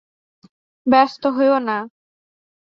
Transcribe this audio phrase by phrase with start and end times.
[0.87, 1.77] ব্যস্ত হোয়ো না।